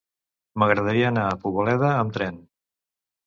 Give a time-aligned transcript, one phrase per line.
[0.61, 2.39] M'agradaria anar a Poboleda amb tren.